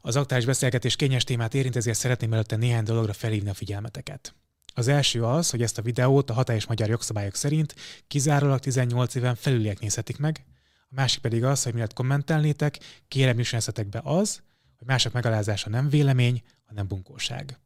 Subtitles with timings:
[0.00, 4.34] Az aktuális beszélgetés kényes témát érint, ezért szeretném előtte néhány dologra felhívni a figyelmeteket.
[4.74, 7.74] Az első az, hogy ezt a videót a hatályos magyar jogszabályok szerint
[8.06, 10.44] kizárólag 18 éven felüliek nézhetik meg,
[10.88, 12.78] a másik pedig az, hogy miért kommentelnétek,
[13.08, 14.42] kérem jussanak be az,
[14.78, 17.58] hogy mások megalázása nem vélemény, hanem bunkóság.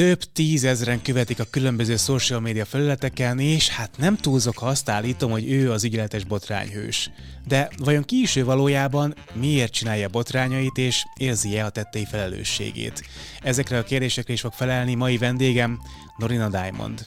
[0.00, 5.30] Több tízezren követik a különböző social media felületeken, és hát nem túlzok, ha azt állítom,
[5.30, 7.10] hogy ő az ügyeletes botrányhős.
[7.46, 13.02] De vajon ki is ő valójában, miért csinálja botrányait, és érzi-e a tettei felelősségét?
[13.42, 15.78] Ezekre a kérdésekre is fog felelni mai vendégem,
[16.16, 17.06] Norina Diamond.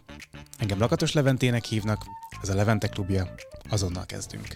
[0.57, 2.05] Engem Lakatos Leventének hívnak,
[2.41, 3.35] ez a Levente klubja,
[3.69, 4.47] azonnal kezdünk.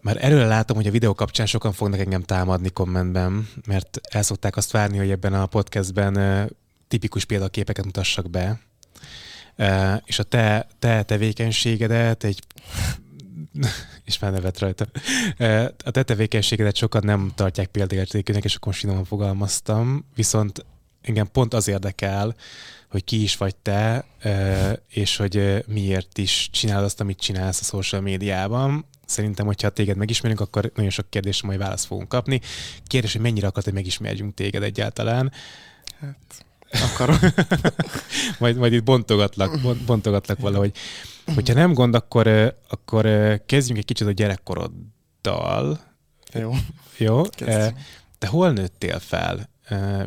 [0.00, 4.56] Már előre látom, hogy a videó kapcsán sokan fognak engem támadni kommentben, mert el szokták
[4.56, 6.16] azt várni, hogy ebben a podcastben
[6.88, 8.60] tipikus példaképeket mutassak be,
[10.04, 12.42] és a te, te tevékenységedet egy
[14.04, 14.86] és már nevet rajta.
[15.84, 20.64] A te tevékenységedet sokan nem tartják példaértékűnek, és akkor finoman fogalmaztam, viszont
[21.00, 22.34] engem pont az érdekel,
[22.90, 24.04] hogy ki is vagy te,
[24.88, 28.86] és hogy miért is csinálod azt, amit csinálsz a social médiában.
[29.06, 32.40] Szerintem, hogyha téged megismerünk, akkor nagyon sok kérdésre majd választ fogunk kapni.
[32.86, 35.32] Kérdés, hogy mennyire akarod, hogy megismerjünk téged egyáltalán.
[36.00, 37.16] Hát, akarom.
[38.40, 40.76] majd, majd itt bontogatlak, bontogatlak valahogy.
[41.34, 43.04] Hogyha nem gond, akkor, akkor
[43.46, 45.80] kezdjünk egy kicsit a gyerekkoroddal.
[46.32, 46.52] Jó.
[46.96, 47.22] Jó?
[47.22, 47.78] Kezdjünk.
[48.18, 49.48] Te hol nőttél fel?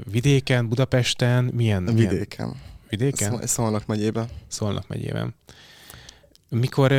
[0.03, 1.43] Vidéken, Budapesten?
[1.43, 1.85] Milyen?
[1.85, 2.47] Vidéken.
[2.47, 2.61] Milyen?
[2.89, 3.47] Vidéken?
[3.47, 4.27] Szolnok megyében.
[4.47, 5.35] Szolnok megyében.
[6.49, 6.91] Mikor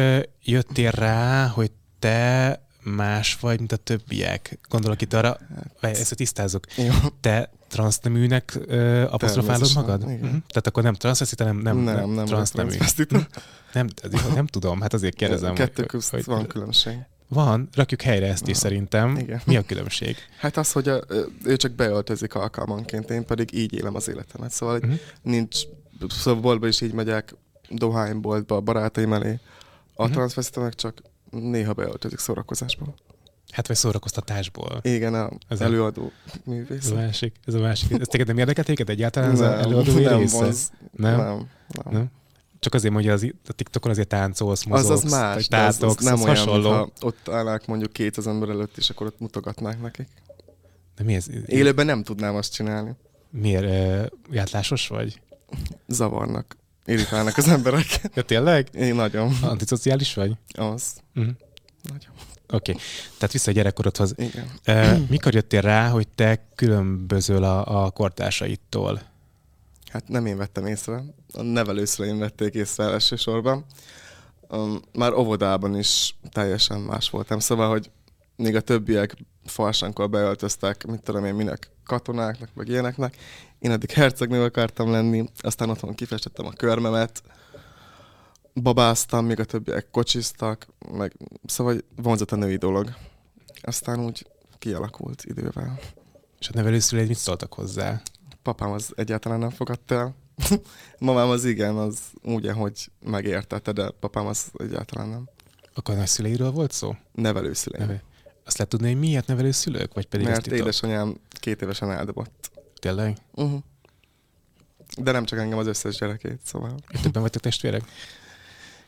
[0.42, 4.58] jöttél rá, hogy te más vagy, mint a többiek?
[4.69, 5.38] Gondolok itt arra,
[5.80, 6.66] hát, ezt tisztázok.
[6.77, 6.92] Jó.
[7.20, 10.02] Te transzneműnek uh, apostrofálod magad?
[10.02, 10.14] Igen.
[10.14, 10.30] Uh-huh.
[10.30, 12.74] Tehát akkor nem transzveszita, nem, nem, nem, nem, nem transznemű.
[13.72, 13.89] Nem,
[14.34, 15.55] nem tudom, hát azért kérdezem.
[15.55, 16.97] Kettő közt hogy, van különbség.
[17.28, 19.17] Van, rakjuk helyre ezt is szerintem.
[19.17, 19.41] Igen.
[19.44, 20.17] Mi a különbség?
[20.41, 21.00] Hát az, hogy a,
[21.44, 24.50] ő csak beöltözik alkalmanként, én pedig így élem az életemet.
[24.50, 24.94] Szóval uh-huh.
[25.22, 25.61] nincs,
[26.08, 27.34] szóval boltba is így megyek,
[27.69, 29.39] dohányboltba, barátaim elé.
[29.94, 30.62] A uh-huh.
[30.62, 32.94] meg csak néha beöltözik szórakozásból.
[33.50, 34.80] Hát vagy szórakoztatásból.
[34.82, 36.84] Igen, a ez előadó a, művész.
[36.84, 38.00] Ez a másik, ez a másik.
[38.00, 40.36] Ez téged nem érdekel téged egyáltalán nem, az előadó nem része?
[40.36, 41.16] Vonz, nem?
[41.16, 41.92] Nem, nem.
[41.92, 42.10] nem?
[42.58, 46.04] Csak azért mondja, az, a TikTokon azért táncolsz, mozogsz, az, az más, tátogsz, az, az
[46.04, 46.70] nem az olyan, hasonló.
[46.70, 50.08] Ha ott állnák mondjuk 2000 ember előtt, és akkor ott mutogatnák nekik.
[50.96, 51.26] De mi ez?
[51.46, 52.92] Élőben nem tudnám azt csinálni.
[53.30, 53.64] Miért?
[53.64, 55.20] E, játlásos vagy?
[55.88, 56.56] Zavarnak.
[56.86, 57.86] Irritálnak az emberek.
[58.14, 58.68] Ja, tényleg?
[58.74, 59.32] Én nagyon.
[59.42, 60.32] Antiszociális vagy?
[60.52, 60.92] Az.
[61.14, 61.34] Uh-huh.
[61.82, 62.10] Nagyon.
[62.52, 62.82] Oké, okay.
[63.18, 64.14] tehát vissza a gyerekkorodhoz.
[64.16, 64.50] Igen.
[64.66, 69.02] Uh, mikor jöttél rá, hogy te különbözöl a, a kortársaitól?
[69.90, 71.04] Hát nem én vettem észre.
[71.32, 73.64] A nevelőszüleim vették észre elsősorban.
[74.48, 77.38] Um, már óvodában is teljesen más voltam.
[77.38, 77.90] Szóval, hogy
[78.36, 83.16] még a többiek falsankor beöltöztek, mit tudom én, minek katonáknak, meg ilyeneknek.
[83.58, 87.22] Én eddig hercegnő akartam lenni, aztán otthon kifestettem a körmemet,
[88.54, 91.12] babáztam, még a többiek kocsiztak, meg
[91.46, 92.94] szóval vonzott a női dolog.
[93.62, 94.26] Aztán úgy
[94.58, 95.78] kialakult idővel.
[96.38, 98.02] És a nevelőszüleid mit szóltak hozzá?
[98.42, 100.14] Papám az egyáltalán nem fogadta el.
[100.98, 105.28] Mamám az igen, az úgy, hogy megértette, de papám az egyáltalán nem.
[105.74, 106.96] Akkor a nagyszüleiről volt szó?
[107.12, 107.86] Nevelőszüleim.
[107.86, 108.02] Neve.
[108.45, 109.95] Azt lehet tudni, hogy miért nevelőszülők?
[109.95, 112.51] Vagy pedig Mert édesanyám két évesen eldobott.
[112.79, 113.17] Tényleg?
[113.35, 113.61] Uh-huh.
[114.98, 116.75] De nem csak engem, az összes gyerekét, szóval.
[117.03, 117.83] Többen vagytok testvérek?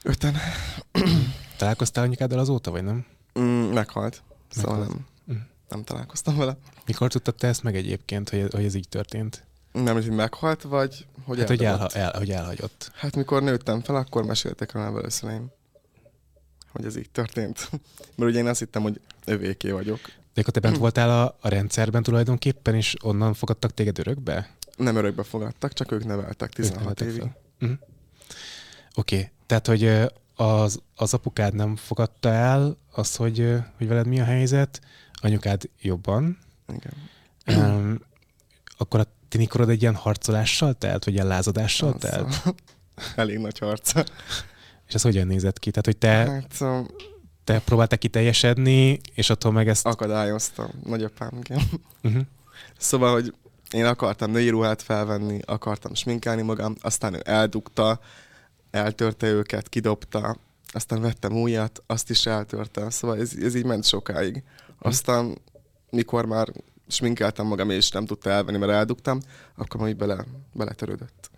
[0.02, 0.36] Öten.
[1.58, 3.06] Találkoztál anyukáddal azóta, vagy nem?
[3.38, 4.22] Mm, meghalt.
[4.50, 4.98] Szóval meghalt.
[5.26, 5.40] nem, mm.
[5.68, 6.56] nem találkoztam vele.
[6.86, 9.44] Mikor tudtad te ezt meg egyébként, hogy, hogy ez így történt?
[9.72, 12.90] Nem, hogy meghalt, vagy hogy hát, hogy, elha- el, hogy elhagyott.
[12.94, 15.50] Hát mikor nőttem fel, akkor meséltek rá előszüleim,
[16.68, 17.70] hogy ez így történt.
[18.16, 20.00] Mert ugye én azt hittem, hogy övéké vagyok.
[20.34, 24.50] De akkor te bent voltál a, a rendszerben tulajdonképpen, és onnan fogadtak téged örökbe?
[24.76, 27.22] Nem örökbe fogadtak, csak ők neveltek 16 ők évig.
[27.60, 27.78] Uh-huh.
[28.94, 29.30] Oké, okay.
[29.46, 29.84] tehát hogy
[30.36, 34.80] az, az apukád nem fogadta el azt, hogy, hogy veled mi a helyzet,
[35.12, 36.38] anyukád jobban.
[37.46, 37.70] Igen.
[37.70, 38.00] Um,
[38.76, 42.42] akkor a tinikorod egy ilyen harcolással telt, vagy ilyen lázadással az telt?
[43.16, 44.04] Elég nagy harca.
[44.88, 45.70] És ez hogyan nézett ki?
[45.70, 46.86] Tehát, hogy te, hát, um,
[47.44, 49.86] te próbáltál kiteljesedni, és attól meg ezt...
[49.86, 51.60] Akadályoztam, nagyapám, igen.
[52.02, 52.22] Uh-huh.
[52.78, 53.34] Szóval, hogy
[53.70, 58.00] én akartam női ruhát felvenni, akartam sminkálni magam, aztán ő eldugta,
[58.70, 60.36] eltörte őket, kidobta,
[60.72, 64.42] aztán vettem újat, azt is eltörte, szóval ez, ez így ment sokáig.
[64.78, 65.38] Aztán,
[65.90, 66.48] mikor már
[66.88, 69.20] sminkeltem magam, és nem tudta elvenni, mert eldugtam,
[69.56, 71.30] akkor majd bele, beletörődött.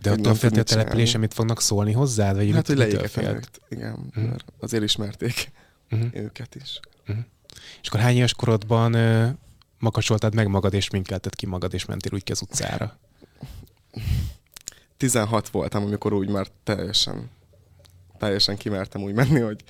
[0.00, 2.36] De féltél a település, amit fognak szólni hozzád?
[2.36, 3.40] Vagy hát, hogy leégetem.
[3.68, 4.24] Igen, uh-huh.
[4.24, 5.50] mert azért ismerték
[5.90, 6.08] uh-huh.
[6.14, 6.80] őket is.
[7.08, 7.24] Uh-huh.
[7.82, 9.28] És akkor hány éves korodban uh,
[9.78, 12.98] makacsoltad meg magad, és minkelted ki magad, és mentél úgy ki az utcára?
[14.96, 17.30] 16 voltam, amikor úgy már teljesen,
[18.18, 19.64] teljesen kimertem úgy menni, hogy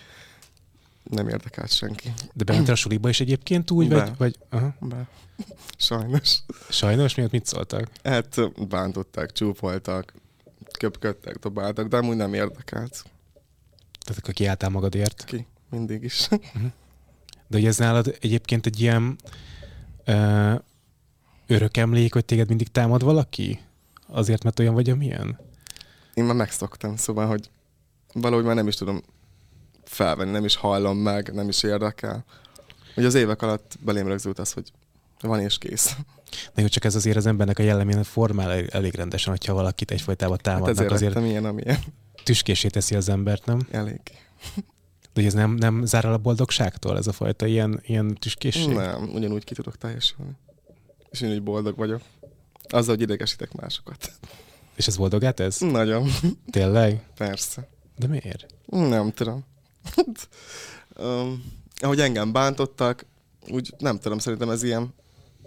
[1.10, 2.12] nem érdekelt senki.
[2.32, 3.88] De bementél a suliba is egyébként úgy?
[3.88, 4.04] Be.
[4.04, 4.74] Vagy, vagy aha.
[4.80, 5.08] Be.
[5.76, 6.38] Sajnos.
[6.68, 7.90] Sajnos miatt mit szóltak?
[8.04, 10.14] Hát bántották, csúfoltak,
[10.78, 13.04] köpködtek, dobáltak, de amúgy nem érdekelt.
[14.04, 15.24] Tehát akkor kiálltál magadért.
[15.24, 15.46] Ki?
[15.70, 16.28] Mindig is.
[17.46, 19.16] De hogy ez nálad egyébként egy ilyen
[20.04, 20.54] ö,
[21.46, 23.60] örök emlék, hogy téged mindig támad valaki?
[24.06, 25.38] Azért, mert olyan vagy, amilyen?
[26.14, 27.50] Én már megszoktam, szóval, hogy
[28.12, 29.02] valahogy már nem is tudom
[29.88, 32.24] felvenni, nem is hallom meg, nem is érdekel.
[32.94, 34.72] Hogy az évek alatt belém rögzült az, hogy
[35.20, 35.96] van és kész.
[36.54, 40.34] Na jó, csak ez azért az embernek a jellemén formál elég, rendesen, hogyha valakit egyfolytában
[40.34, 41.78] Hát támadnak, ezért azért ilyen, amilyen.
[42.24, 43.66] tüskésé teszi az embert, nem?
[43.70, 44.00] Elég.
[45.12, 48.68] De ez nem, nem zár el a boldogságtól, ez a fajta ilyen, ilyen tüskészség?
[48.68, 50.32] Nem, ugyanúgy ki tudok teljesülni.
[51.10, 52.00] És én úgy boldog vagyok.
[52.68, 54.12] Azzal, hogy idegesítek másokat.
[54.74, 55.58] És ez boldogát ez?
[55.58, 56.08] Nagyon.
[56.50, 57.02] Tényleg?
[57.16, 57.68] Persze.
[57.96, 58.46] De miért?
[58.66, 59.44] Nem tudom.
[60.96, 63.04] Um, ahogy engem bántottak,
[63.50, 64.94] úgy nem tudom, szerintem ez ilyen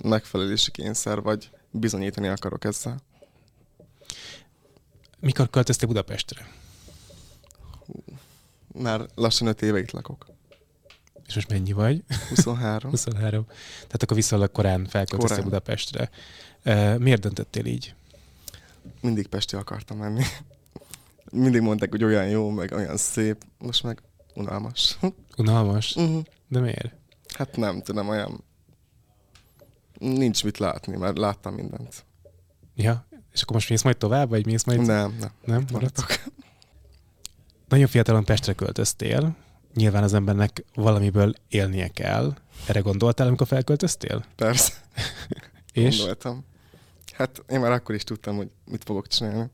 [0.01, 3.01] megfelelési kényszer, vagy bizonyítani akarok ezzel.
[5.19, 6.47] Mikor költöztél Budapestre?
[8.73, 10.29] Már lassan öt éve itt lakok.
[11.27, 12.03] És most mennyi vagy?
[12.29, 12.89] 23.
[12.89, 13.45] 23.
[13.87, 15.43] Tehát akkor viszonylag korán felköltöztél Korán.
[15.43, 16.09] Budapestre.
[16.97, 17.93] Miért döntöttél így?
[19.01, 20.23] Mindig Pesti akartam menni.
[21.31, 23.43] Mindig mondták, hogy olyan jó, meg olyan szép.
[23.57, 24.01] Most meg
[24.33, 24.97] unalmas.
[25.37, 25.95] Unalmas?
[25.95, 26.17] Mhm.
[26.47, 26.93] De miért?
[27.33, 28.43] hát nem tudom, olyan...
[29.99, 32.05] Nincs mit látni, mert láttam mindent.
[32.75, 34.79] Ja, és akkor most mész majd tovább, vagy mész majd...
[34.79, 35.31] Nem, nem.
[35.45, 35.65] Nem?
[35.71, 35.71] Maradsz?
[35.71, 36.33] Maradok.
[37.67, 39.35] Nagyon fiatalon Pestre költöztél.
[39.73, 42.33] Nyilván az embernek valamiből élnie kell.
[42.67, 44.25] Erre gondoltál, amikor felköltöztél?
[44.35, 44.73] Persze.
[45.73, 46.45] És, Gondoltam.
[47.13, 49.49] Hát én már akkor is tudtam, hogy mit fogok csinálni.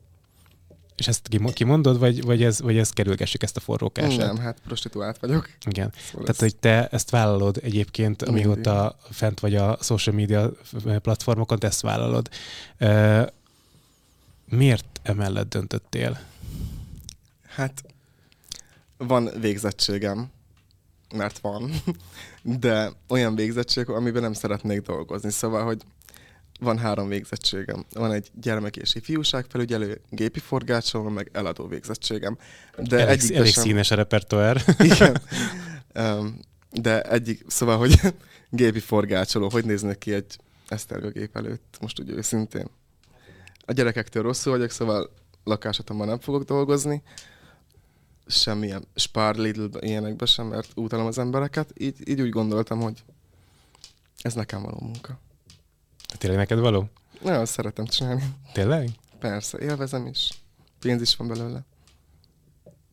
[0.98, 4.18] És ezt kim- kimondod, vagy, vagy, ez, vagy ezt kerülgessük, ezt a forrókását?
[4.18, 5.48] Nem, hát prostituált vagyok.
[5.66, 5.92] Igen.
[5.96, 10.50] Szóval Tehát, ez- hogy te ezt vállalod egyébként, amióta fent vagy a social media
[11.00, 12.28] platformokon, te ezt vállalod.
[14.48, 16.20] Miért emellett döntöttél?
[17.48, 17.84] Hát
[18.96, 20.30] van végzettségem,
[21.14, 21.70] mert van,
[22.42, 25.30] de olyan végzettség, amiben nem szeretnék dolgozni.
[25.30, 25.82] Szóval, hogy
[26.58, 27.84] van három végzettségem.
[27.92, 32.38] Van egy gyermek és ifjúság felügyelő, gépi forgácsoló, meg eladó végzettségem.
[32.76, 33.62] De elég, egyikben elég sem...
[33.62, 34.64] színes a repertoár.
[34.78, 35.20] Igen.
[35.94, 36.38] Um,
[36.70, 38.00] de egyik, szóval, hogy
[38.50, 40.38] gépi forgácsoló, hogy néznek ki egy
[40.68, 42.68] esztergőgép előtt, most úgy őszintén.
[43.64, 45.10] A gyerekektől rosszul vagyok, szóval
[45.44, 47.02] lakáshatomban nem fogok dolgozni,
[48.26, 51.72] semmilyen spár Lidl ilyenekbe sem, mert útalom az embereket.
[51.78, 53.04] Így, így úgy gondoltam, hogy
[54.22, 55.20] ez nekem való munka.
[56.16, 56.88] Tényleg neked való?
[57.22, 58.22] Nagyon szeretem csinálni.
[58.52, 58.88] Tényleg?
[59.18, 60.28] Persze, élvezem is.
[60.78, 61.64] Pénz is van belőle.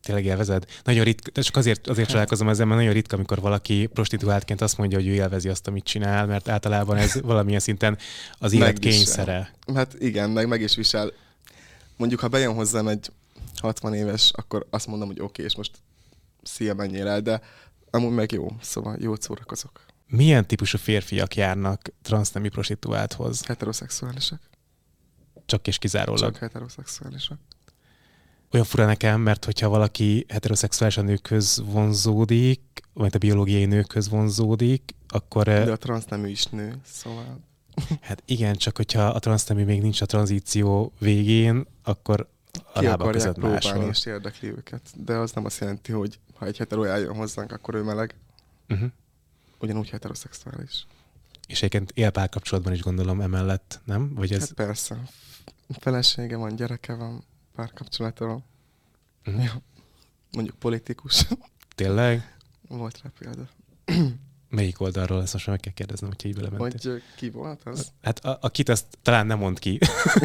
[0.01, 0.65] Tényleg élvezed?
[0.83, 4.97] Nagyon ritka, csak azért, azért találkozom ezzel, mert nagyon ritka, amikor valaki prostituáltként azt mondja,
[4.97, 7.97] hogy ő élvezi azt, amit csinál, mert általában ez valamilyen szinten
[8.37, 9.55] az élet kényszere.
[9.75, 11.11] Hát igen, meg meg is visel.
[11.97, 13.11] Mondjuk, ha bejön hozzám egy
[13.61, 15.71] 60 éves, akkor azt mondom, hogy oké, okay, és most
[16.43, 17.41] szia, menjél el, de
[17.89, 19.85] amúgy meg jó, szóval jót szórakozok.
[20.07, 23.45] Milyen típusú férfiak járnak transznemű prostituálthoz?
[23.45, 24.41] Heteroszexuálisak.
[25.45, 26.31] Csak és kizárólag.
[26.31, 27.39] Csak heteroszexuálisak.
[28.51, 32.61] Olyan fura nekem, mert hogyha valaki heteroszexuális a nőkhöz vonzódik,
[32.93, 37.39] vagy a biológiai nőkhöz vonzódik, akkor De a transznemű is nő, szóval
[38.01, 42.29] hát igen, csak hogyha a transznemű még nincs a tranzíció végén, akkor
[42.73, 43.89] a ki lába akarják próbálni, máshol.
[43.89, 44.81] és érdekli őket.
[45.03, 48.15] De az nem azt jelenti, hogy ha egy hetero eljön hozzánk, akkor ő meleg.
[48.69, 48.91] Uh-huh.
[49.59, 50.85] Ugyanúgy heteroszexuális.
[51.47, 54.13] És egyébként él párkapcsolatban is gondolom emellett, nem?
[54.13, 54.39] Vagy ez...
[54.39, 55.01] Hát persze.
[55.79, 57.23] Felesége van, gyereke van,
[57.55, 58.43] párkapcsolata van.
[59.25, 59.43] uh-huh.
[59.43, 59.61] Ja.
[60.31, 61.27] Mondjuk politikus.
[61.75, 62.37] Tényleg?
[62.67, 63.49] Volt rá példa.
[64.49, 65.21] Melyik oldalról?
[65.21, 66.91] Ezt most meg kell kérdeznem, hogyha így belementél.
[66.91, 67.91] Hogy ki volt az?
[68.01, 69.79] Hát a, akit azt talán nem mond ki.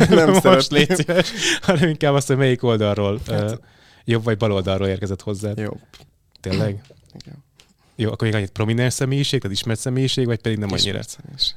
[0.09, 0.79] Nem most szeretném.
[0.79, 3.61] légy szíves, hanem inkább azt, hogy melyik oldalról, Hát- hát...
[4.05, 5.53] jobb vagy bal oldalról érkezett hozzá.
[5.57, 5.81] Jó.
[6.41, 6.85] Tényleg?
[7.23, 7.45] Igen.
[8.01, 10.89] Jó, akkor még annyit prominens személyiség, tehát ismert személyiség, vagy pedig nem annyira?
[10.89, 11.57] Ismert személyiség.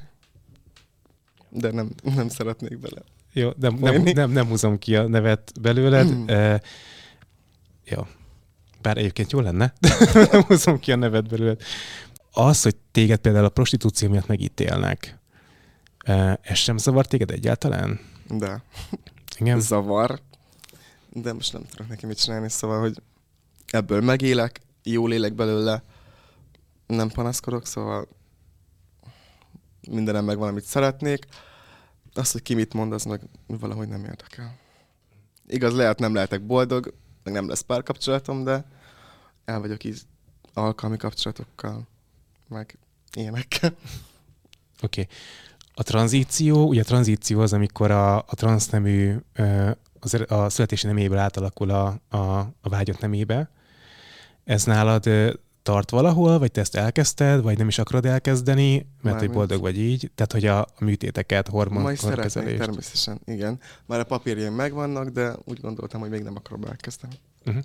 [1.48, 3.02] De nem, nem szeretnék bele.
[3.32, 4.12] Jó, nem, nem, Folyni?
[4.12, 6.10] nem, nem húzom ki a nevet belőled.
[6.10, 6.24] Mm.
[6.28, 6.60] uh,
[7.84, 8.06] jó.
[8.82, 9.72] Bár egyébként jó lenne,
[10.30, 11.62] nem húzom ki a nevet belőled.
[12.32, 15.18] Az, hogy téged például a prostitúció miatt megítélnek,
[16.08, 18.00] uh, ez sem zavar téged egyáltalán?
[18.28, 18.62] De
[19.38, 19.60] Igen?
[19.60, 20.20] zavar.
[21.12, 23.02] De most nem tudok neki mit csinálni, szóval, hogy
[23.66, 25.82] ebből megélek, jól élek belőle,
[26.86, 28.08] nem panaszkodok, szóval
[29.88, 31.26] mindenem meg valamit szeretnék.
[32.14, 34.56] Azt, hogy ki mit mond, az meg valahogy nem érdekel.
[35.46, 38.64] Igaz, lehet nem lehetek boldog, meg nem lesz párkapcsolatom, de
[39.44, 40.00] el vagyok így
[40.52, 41.86] alkalmi kapcsolatokkal,
[42.48, 42.78] meg
[43.12, 43.70] ilyenekkel.
[44.82, 45.00] Oké.
[45.00, 45.06] Okay.
[45.74, 49.16] A tranzíció, ugye a tranzíció az, amikor a, a transznemű
[50.00, 53.50] az, er, a születési neméből átalakul a, a, a vágyott nemébe.
[54.44, 55.08] Ez nálad
[55.64, 59.60] tart valahol, vagy te ezt elkezdted, vagy nem is akarod elkezdeni, mert Már hogy boldog
[59.60, 63.60] vagy így, tehát hogy a, a műtéteket, hormon, Majd szeretnék természetesen, igen.
[63.86, 67.14] Már a papírjaim megvannak, de úgy gondoltam, hogy még nem akarom elkezdeni.
[67.46, 67.62] Uh-huh.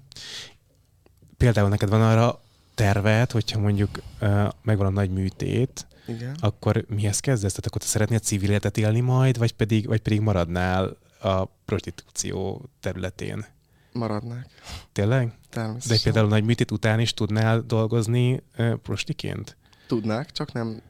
[1.37, 2.41] Például neked van arra
[2.75, 6.35] terved, hogyha mondjuk uh, megvan a nagy műtét, igen.
[6.39, 7.51] akkor mihez kezdesz?
[7.51, 12.69] Tehát akkor te szeretnél civil életet élni majd, vagy pedig, vagy pedig maradnál a prostitúció
[12.79, 13.45] területén?
[13.91, 14.47] Maradnák.
[14.91, 15.33] Tényleg?
[15.49, 15.97] Természetesen.
[15.97, 19.57] De például nagy műtét után is tudnál dolgozni uh, prostiként?
[19.87, 20.81] Tudnák, csak nem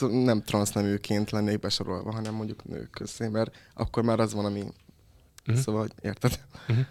[0.00, 4.60] nem transzneműként lennék besorolva, hanem mondjuk nők közé, mert akkor már az van, ami...
[4.60, 5.64] Uh-huh.
[5.64, 6.40] Szóval, érted?
[6.68, 6.86] Uh-huh.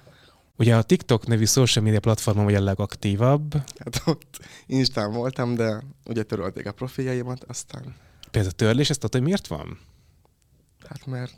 [0.58, 3.54] Ugye a TikTok nevű social media platformon vagy a legaktívabb.
[3.54, 7.96] Hát ott Instán voltam, de ugye törölték a profiljaimat, aztán...
[8.32, 9.80] Például a törlés, ezt tudod, hogy miért van?
[10.90, 11.34] Hát mert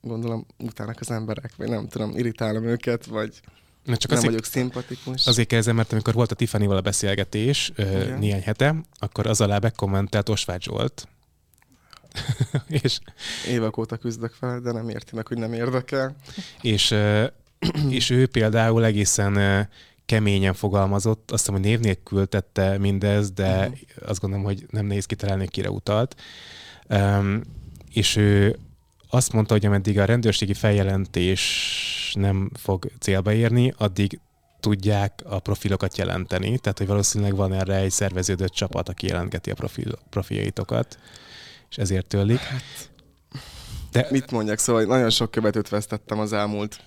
[0.00, 3.40] gondolom utána az emberek, vagy nem tudom, irritálom őket, vagy
[3.84, 5.26] Na csak nem azért, vagyok szimpatikus.
[5.26, 8.18] Azért kezdem, mert amikor volt a Tiffany-val a beszélgetés Igen.
[8.18, 11.08] néhány hete, akkor az alá bekommentelt Osvágy Zsolt.
[12.82, 12.98] és...
[13.46, 16.16] Évek óta küzdök fel, de nem érti meg, hogy nem érdekel.
[16.60, 16.94] És,
[17.98, 19.68] és ő például egészen
[20.06, 23.78] keményen fogalmazott, azt hiszem, hogy név nélkül tette mindez, de uh-huh.
[24.06, 26.20] azt gondolom, hogy nem nehéz kitalálni, kire utalt.
[26.88, 27.40] Um,
[27.92, 28.58] és ő
[29.10, 34.20] azt mondta, hogy ameddig a rendőrségi feljelentés nem fog célba érni, addig
[34.60, 39.54] tudják a profilokat jelenteni, tehát hogy valószínűleg van erre egy szerveződött csapat, aki jelentgeti a
[39.54, 40.98] profil, profiljaitokat,
[41.70, 42.38] és ezért tőlik.
[42.38, 42.90] Hát,
[43.92, 44.06] De...
[44.10, 46.80] Mit mondjak, szóval nagyon sok követőt vesztettem az elmúlt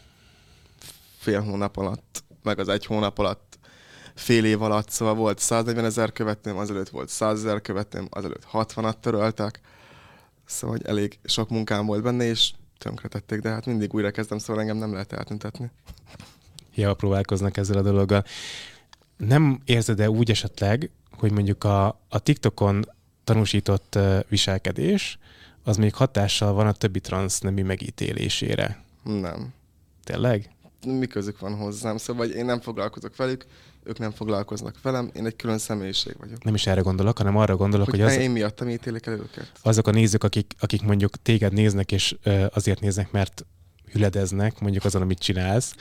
[1.17, 3.59] fél hónap alatt, meg az egy hónap alatt,
[4.15, 8.99] fél év alatt, szóval volt 140 ezer követőm, azelőtt volt 100 ezer követőm, azelőtt 60-at
[8.99, 9.61] töröltek,
[10.51, 14.61] Szóval hogy elég sok munkám volt benne, és tönkretették, de hát mindig újra kezdem, szóval
[14.61, 15.71] engem nem lehet eltüntetni.
[16.75, 18.23] Ja, próbálkoznak ezzel a dologgal.
[19.17, 22.85] Nem érzed-e úgy esetleg, hogy mondjuk a, a TikTokon
[23.23, 23.97] tanúsított
[24.29, 25.17] viselkedés,
[25.63, 28.83] az még hatással van a többi transznemű megítélésére?
[29.03, 29.53] Nem.
[30.03, 30.49] Tényleg?
[30.85, 33.45] Mi közük van hozzám, szóval én nem foglalkozok velük,
[33.83, 36.43] ők nem foglalkoznak velem, én egy külön személyiség vagyok.
[36.43, 38.15] Nem is erre gondolok, hanem arra gondolok, hogy, hogy az...
[38.15, 39.51] Én miattam ítélik el őket.
[39.61, 42.15] Azok a nézők, akik, akik mondjuk téged néznek, és
[42.53, 43.45] azért néznek, mert
[43.91, 45.75] hüledeznek, mondjuk azon, amit csinálsz,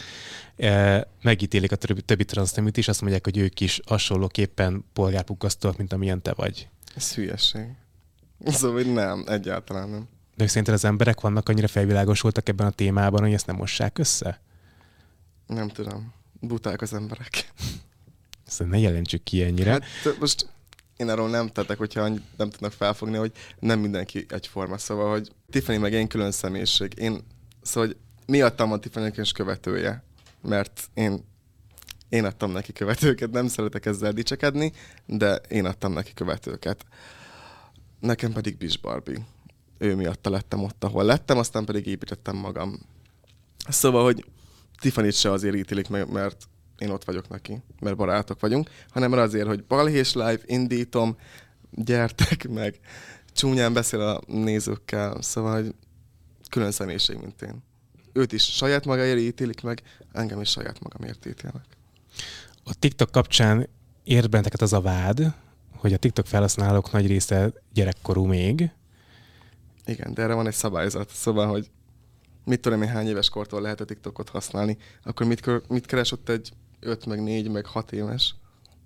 [1.23, 6.23] megítélik a többi, többi transzneműt is, azt mondják, hogy ők is hasonlóképpen polgárpukkasztóak, mint amilyen
[6.23, 6.69] te vagy.
[6.97, 7.66] Ez hülyeség.
[8.45, 10.09] Szóval nem, egyáltalán nem.
[10.37, 14.40] De szerinted az emberek vannak annyira felvilágosultak ebben a témában, hogy ezt nem mossák össze?
[15.47, 16.12] Nem tudom.
[16.40, 17.52] Buták az emberek.
[18.50, 19.71] Ezt ne jelentsük ki ennyire.
[19.71, 19.85] Hát
[20.19, 20.49] most
[20.97, 24.78] én arról nem tettek, hogyha nem tudnak felfogni, hogy nem mindenki egyforma.
[24.78, 26.92] Szóval, hogy Tiffany meg én külön személyiség.
[26.97, 27.21] Én,
[27.62, 30.04] szóval, hogy miattam a Tiffany is követője,
[30.42, 31.28] mert én
[32.09, 34.73] én adtam neki követőket, nem szeretek ezzel dicsekedni,
[35.07, 36.85] de én adtam neki követőket.
[38.00, 39.26] Nekem pedig Bis Barbie.
[39.78, 42.80] Ő miatta lettem ott, ahol lettem, aztán pedig építettem magam.
[43.69, 44.25] Szóval, hogy
[44.80, 46.49] Tiffany se azért ítélik meg, mert
[46.81, 51.17] én ott vagyok neki, mert barátok vagyunk, hanem azért, hogy balhés live, indítom,
[51.71, 52.81] gyertek meg,
[53.33, 55.75] csúnyán beszél a nézőkkel, szóval hogy
[56.49, 57.63] külön személyiség, mint én.
[58.13, 59.83] Őt is saját magáért ítélik meg,
[60.13, 61.65] engem is saját magamért ítélnek.
[62.65, 63.69] A TikTok kapcsán
[64.05, 65.35] ért benneteket az a vád,
[65.77, 68.71] hogy a TikTok felhasználók nagy része gyerekkorú még.
[69.87, 71.71] Igen, de erre van egy szabályzat, szóval, hogy
[72.45, 76.29] mit tudom én hány éves kortól lehet a TikTokot használni, akkor mit, mit keres ott
[76.29, 78.35] egy 5, meg 4, meg 6 éves,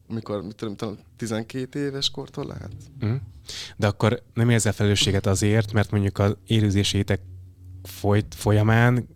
[0.09, 2.73] amikor, mit tudom, tudom 12 éves kortól lehet.
[3.05, 3.15] Mm.
[3.77, 7.21] De akkor nem érzel felelősséget azért, mert mondjuk az élőzésétek
[7.83, 9.09] folyt, folyamán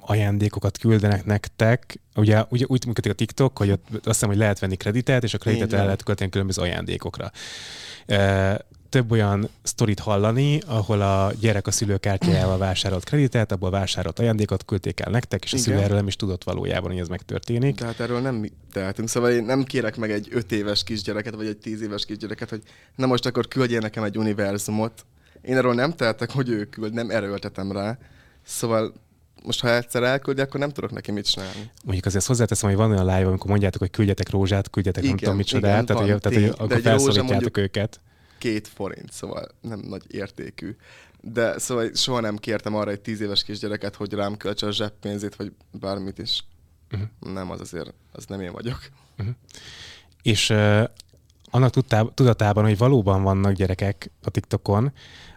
[0.00, 2.00] ajándékokat küldenek nektek.
[2.14, 5.34] Ugye, ugye úgy működik a TikTok, hogy ott azt hiszem, hogy lehet venni kreditet, és
[5.34, 7.30] a kreditet el lehet költeni különböző ajándékokra
[8.94, 15.00] több olyan sztorit hallani, ahol a gyerek a szülőkártyájával vásárolt kreditet, abból vásárolt ajándékot küldték
[15.00, 17.76] el nektek, és a szülő erről nem is tudott valójában, hogy ez megtörténik.
[17.76, 19.08] Tehát erről nem tehetünk.
[19.08, 22.62] Szóval én nem kérek meg egy öt éves kisgyereket, vagy egy tíz éves kisgyereket, hogy
[22.96, 25.04] na most akkor küldjél nekem egy univerzumot.
[25.42, 27.98] Én erről nem tehetek, hogy ő küld, nem erőltetem rá.
[28.44, 28.92] Szóval
[29.42, 31.70] most ha egyszer elküldi, akkor nem tudok neki mit csinálni.
[31.84, 35.24] Mondjuk azért azt hogy van olyan live, amikor mondjátok, hogy küldjetek rózsát, küldjetek igen, nem
[35.24, 38.00] tudom micsodát, tehát, hogy, tehát, hogy akkor felszólítjátok őket
[38.44, 40.76] két forint, szóval nem nagy értékű.
[41.20, 45.36] De szóval soha nem kértem arra egy tíz éves kisgyereket, hogy rám költse a zseppénzét,
[45.36, 46.44] vagy bármit is.
[46.92, 47.08] Uh-huh.
[47.32, 48.78] Nem, az azért, az nem én vagyok.
[49.18, 49.34] Uh-huh.
[50.22, 50.84] És uh,
[51.50, 51.70] annak
[52.14, 54.92] tudatában, hogy valóban vannak gyerekek a TikTokon,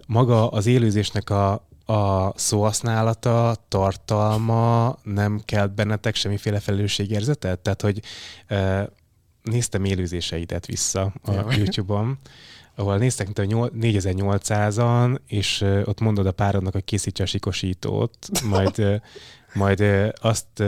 [0.07, 1.51] maga az élőzésnek a,
[1.85, 7.59] a szóhasználata, tartalma nem kelt bennetek semmiféle felelősségérzetet?
[7.59, 8.01] Tehát, hogy
[8.49, 8.83] uh,
[9.41, 12.19] néztem élőzéseidet vissza a YouTube-on,
[12.77, 18.17] ahol néztek, mint a 4800-an, és ott mondod a párodnak, hogy készítse a sikosítót,
[18.49, 19.01] majd,
[19.53, 19.83] majd
[20.21, 20.63] azt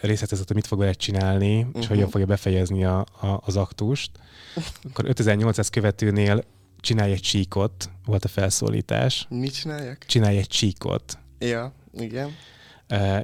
[0.00, 1.70] részletezett, hogy mit fog vele csinálni, uh-huh.
[1.74, 1.92] és mhm.
[1.94, 4.10] hogyan fogja befejezni a, a, az aktust.
[4.82, 6.44] Akkor 5800 követőnél
[6.80, 9.26] csinálj egy csíkot, volt a felszólítás.
[9.30, 10.04] Mit csináljak?
[10.06, 11.18] Csinálj egy csíkot.
[11.38, 12.30] Ja, igen.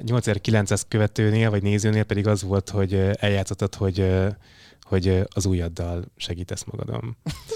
[0.01, 4.11] 8900 követőnél, vagy nézőnél pedig az volt, hogy eljátszottad, hogy,
[4.81, 7.17] hogy az ujjaddal segítesz magadon.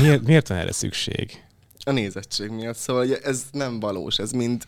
[0.00, 1.44] miért, miért van erre szükség?
[1.84, 2.76] A nézettség miatt.
[2.76, 4.64] Szóval ez nem valós, ez mind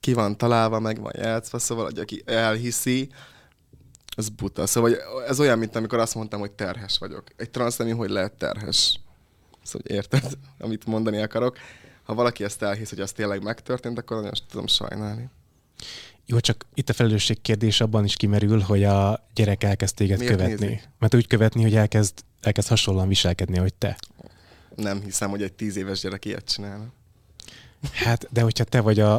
[0.00, 3.08] ki van találva, meg van játszva, szóval hogy aki elhiszi,
[4.16, 4.66] az buta.
[4.66, 7.24] Szóval ez olyan, mint amikor azt mondtam, hogy terhes vagyok.
[7.36, 9.00] Egy transznemű, hogy lehet terhes.
[9.62, 11.58] Szóval érted, amit mondani akarok.
[12.02, 15.28] Ha valaki ezt elhisz, hogy az tényleg megtörtént, akkor nagyon tudom sajnálni.
[16.26, 20.36] Jó, csak itt a felelősség kérdés abban is kimerül, hogy a gyerek elkezd téged Miért
[20.36, 20.66] követni.
[20.66, 20.88] Nézik?
[20.98, 22.14] Mert úgy követni, hogy elkezd,
[22.46, 23.98] elkezd hasonlóan viselkedni, hogy te.
[24.76, 26.84] Nem hiszem, hogy egy tíz éves gyerek ilyet csinálna.
[27.92, 29.16] Hát, de hogyha te vagy a,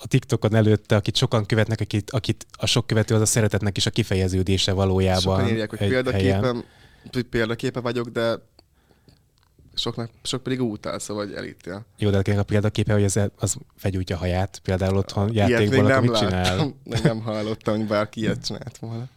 [0.00, 3.86] a TikTokon előtte, akit sokan követnek, akit, akit a sok követő az a szeretetnek is
[3.86, 5.38] a kifejeződése valójában.
[5.38, 6.64] Sokan írják, hogy példaképen,
[7.30, 8.38] példaképe vagyok, de
[9.74, 11.86] soknak, sok pedig utál, szóval hogy elítél.
[11.98, 16.16] Jó, de a példaképe, hogy az, az fegyújtja a haját, például otthon játékban, nem mit
[16.18, 16.74] csinál.
[17.02, 19.08] nem hallottam, hogy bárki ilyet csinált volna.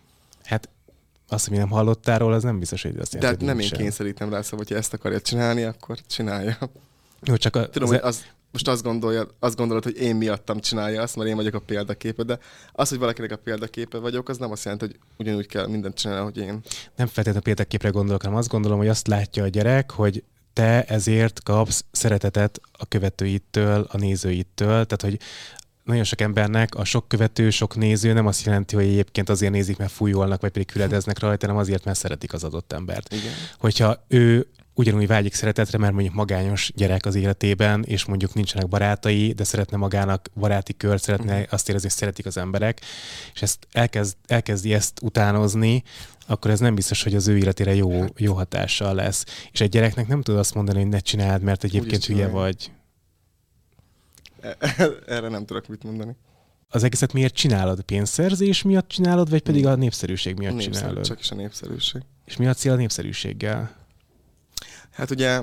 [0.43, 0.69] Hát
[1.27, 4.29] azt, hogy nem hallottál róla, az nem biztos, hogy azt jelenti, De nem én kényszerítem
[4.29, 6.57] rá, szóval, hogyha ezt akarja csinálni, akkor csinálja.
[7.23, 10.59] Jó, csak a, Tudom, az, hogy az, most azt, gondolja, azt gondolod, hogy én miattam
[10.59, 12.39] csinálja azt, mert én vagyok a példaképe, de
[12.71, 16.23] az, hogy valakinek a példaképe vagyok, az nem azt jelenti, hogy ugyanúgy kell mindent csinálni,
[16.23, 16.61] hogy én.
[16.95, 20.23] Nem feltétlenül a példaképre gondolok, hanem azt gondolom, hogy azt látja a gyerek, hogy
[20.53, 25.19] te ezért kapsz szeretetet a követőittől, a nézőittől, tehát hogy
[25.87, 29.77] nagyon sok embernek a sok követő, sok néző nem azt jelenti, hogy egyébként azért nézik,
[29.77, 33.13] mert fújolnak, vagy pedig küledeznek rajta, hanem azért, mert szeretik az adott embert.
[33.13, 33.33] Igen.
[33.57, 39.31] Hogyha ő ugyanúgy vágyik szeretetre, mert mondjuk magányos gyerek az életében, és mondjuk nincsenek barátai,
[39.31, 41.47] de szeretne magának baráti kör, szeretne uh-huh.
[41.49, 42.81] azt érezni, hogy szeretik az emberek,
[43.33, 45.83] és ezt elkezd, elkezdi ezt utánozni,
[46.27, 48.11] akkor ez nem biztos, hogy az ő életére jó, hát.
[48.17, 49.25] jó hatással lesz.
[49.51, 52.71] És egy gyereknek nem tud azt mondani, hogy ne csináld, mert egyébként hülye vagy.
[55.15, 56.15] Erre nem tudok mit mondani.
[56.69, 57.81] Az egészet miért csinálod?
[57.81, 61.05] Pénzszerzés miatt csinálod, vagy pedig a népszerűség miatt Népszerű, csinálod?
[61.05, 62.01] Csak is a népszerűség.
[62.25, 63.75] És mi a cél a népszerűséggel?
[64.91, 65.41] Hát ugye,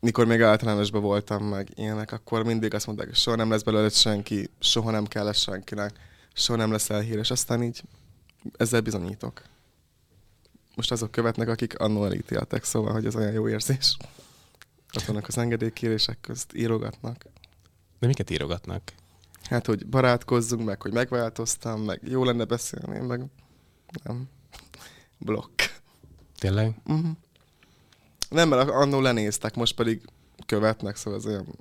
[0.00, 3.88] mikor még általánosban voltam meg ilyenek, akkor mindig azt mondták, hogy soha nem lesz belőle
[3.88, 5.92] senki, soha nem kell lesz senkinek,
[6.32, 7.30] soha nem lesz elhíres.
[7.30, 7.82] Aztán így
[8.56, 9.42] ezzel bizonyítok.
[10.74, 13.96] Most azok követnek, akik annól elítéltek, szóval, hogy ez olyan jó érzés.
[14.96, 17.26] Ott vannak az engedélykérések közt, írogatnak.
[17.98, 18.92] De miket írogatnak?
[19.42, 23.24] Hát, hogy barátkozzunk, meg hogy megváltoztam, meg jó lenne beszélni, meg
[24.04, 24.28] nem.
[25.18, 25.62] Blokk.
[26.38, 26.74] Tényleg?
[26.86, 27.10] Uh-huh.
[28.28, 30.02] Nem, mert annól lenéztek, most pedig
[30.46, 31.58] követnek, szóval ez olyan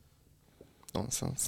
[0.92, 1.42] nonsens.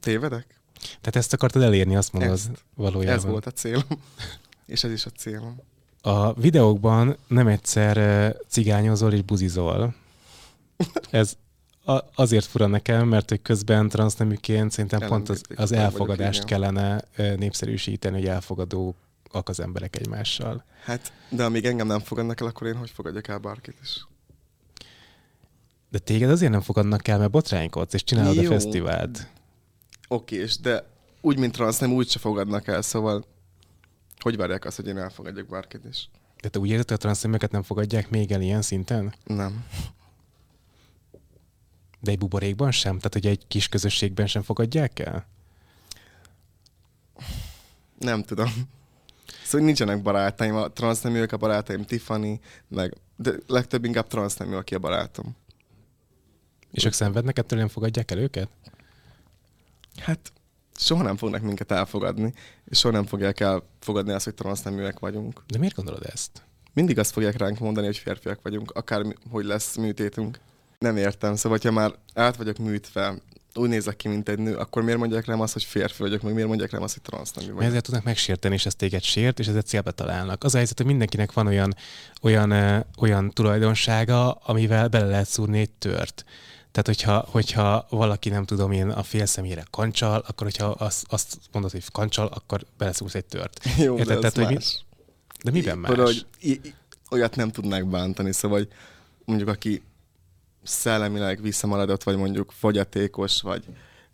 [0.00, 0.60] Tévedek?
[0.82, 3.16] Tehát ezt akartad elérni, azt mondod ezt, valójában.
[3.16, 3.84] Ez volt a célom.
[4.66, 5.60] És ez is a célom.
[6.00, 9.94] A videókban nem egyszer cigányozol és buzizol.
[11.10, 11.36] Ez
[12.14, 18.16] azért fura nekem, mert hogy közben transzneműként szerintem Ellen, pont az, az elfogadást kellene népszerűsíteni,
[18.18, 18.96] hogy elfogadók
[19.30, 20.64] az emberek egymással.
[20.84, 24.06] Hát, de amíg engem nem fogadnak el, akkor én hogy fogadjak el bárkit is?
[25.90, 28.42] De téged azért nem fogadnak el, mert botránykodsz, és csinálod Jó.
[28.42, 29.28] a fesztivált.
[30.08, 30.86] Oké, és de
[31.20, 33.24] úgy, mint transz, nem úgy se fogadnak el, szóval
[34.20, 36.08] hogy várják azt, hogy én elfogadjak bárkit is?
[36.40, 39.14] De te úgy érzed, hogy a transzneműeket nem fogadják még el ilyen szinten?
[39.24, 39.64] Nem.
[42.02, 42.96] De egy buborékban sem?
[42.96, 45.26] Tehát, hogy egy kis közösségben sem fogadják el?
[47.98, 48.50] Nem tudom.
[49.44, 54.78] Szóval nincsenek barátaim, a transzneműek a barátaim, Tiffany, meg de legtöbb inkább transznemű, aki a
[54.78, 55.36] barátom.
[56.70, 58.48] És ők szenvednek ettől, nem fogadják el őket?
[59.96, 60.32] Hát
[60.76, 62.34] soha nem fognak minket elfogadni,
[62.64, 65.42] és soha nem fogják elfogadni azt, hogy transzneműek vagyunk.
[65.46, 66.42] De miért gondolod ezt?
[66.72, 70.38] Mindig azt fogják ránk mondani, hogy férfiak vagyunk, akár hogy lesz műtétünk.
[70.82, 73.14] Nem értem, szóval ha már át vagyok műtve,
[73.54, 76.32] úgy nézek ki, mint egy nő, akkor miért mondják rám azt, hogy férfi vagyok, meg
[76.32, 77.62] miért mondják rám azt, hogy transznemű vagyok?
[77.62, 80.44] ezért tudnak megsérteni, és ez téged sért, és ezért célba találnak.
[80.44, 81.74] Az a helyzet, hogy mindenkinek van olyan,
[82.22, 86.24] olyan, olyan tulajdonsága, amivel bele lehet szúrni egy tört.
[86.70, 91.38] Tehát, hogyha, hogyha valaki, nem tudom én, a fél személyre kancsal, akkor hogyha azt, azt
[91.52, 93.60] mondod, hogy kancsal, akkor beleszúrsz egy tört.
[93.84, 94.14] Jó, Érted?
[94.14, 94.64] de Tehát, hogy mi-.
[95.44, 95.96] De miben más?
[95.96, 96.26] Hogy
[97.10, 98.68] olyat nem tudnák bántani, szóval hogy
[99.24, 99.82] mondjuk aki
[100.62, 103.64] szellemileg visszamaradott, vagy mondjuk fogyatékos, vagy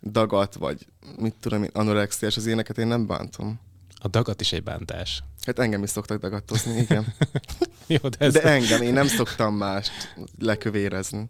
[0.03, 3.59] dagat, vagy mit tudom én, anorexiás, az éneket én nem bántom.
[4.01, 5.23] A dagat is egy bántás.
[5.45, 7.13] Hát engem is szoktak dagadtozni, igen.
[7.87, 8.33] Jó, de ez...
[8.33, 11.29] De engem, én nem szoktam mást lekövérezni.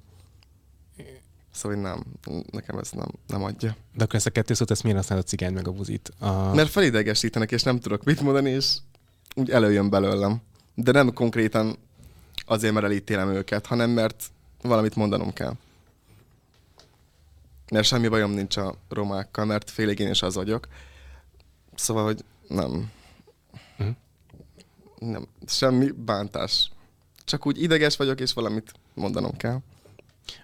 [1.52, 2.04] Szóval nem,
[2.52, 3.76] nekem ez nem, nem adja.
[3.96, 6.12] De akkor ezt a kettő szót, ezt miért használod a cigány meg a buzit?
[6.20, 6.54] A...
[6.54, 8.76] Mert felidegesítenek, és nem tudok mit mondani, és
[9.36, 10.42] úgy előjön belőlem.
[10.76, 11.78] De nem konkrétan
[12.46, 15.54] azért, mert elítélem őket, hanem mert valamit mondanom kell.
[17.72, 20.68] Mert semmi bajom nincs a romákkal, mert félig én is az vagyok.
[21.76, 22.92] Szóval, hogy nem.
[23.78, 23.90] Mhm.
[25.00, 26.72] Nem, semmi bántás.
[27.26, 29.60] Csak úgy ideges vagyok, és valamit mondanom kell.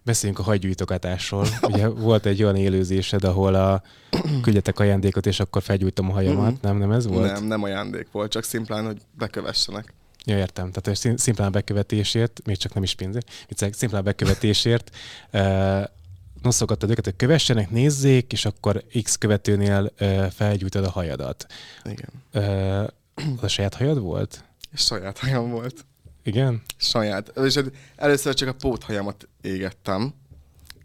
[0.04, 1.47] Beszéljünk a hagygyújtogatásról.
[1.62, 3.82] Ugye volt egy olyan élőzésed, ahol a
[4.43, 6.51] küldjetek ajándékot, és akkor felgyújtom a hajamat.
[6.51, 6.60] Mhm.
[6.62, 7.32] Nem, nem ez volt?
[7.32, 9.93] Nem, nem ajándék volt, csak szimplán, hogy bekövessenek.
[10.25, 10.69] Ja, értem.
[10.69, 13.31] Tehát hogy szim- szimplán bekövetésért, még csak nem is pénzért,
[13.71, 14.95] szimplán bekövetésért
[15.33, 15.83] uh,
[16.41, 21.45] noszogattad őket, hogy kövessenek, nézzék, és akkor X követőnél uh, felgyújtad a hajadat.
[21.83, 22.09] Igen.
[22.33, 22.88] Uh,
[23.38, 24.43] az a saját hajad volt?
[24.73, 25.85] Saját hajam volt.
[26.23, 26.61] Igen?
[26.77, 27.31] Saját.
[27.38, 27.59] És
[27.95, 30.13] először csak a póthajamat égettem,